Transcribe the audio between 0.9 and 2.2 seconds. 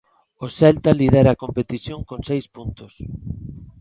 lidera a competición con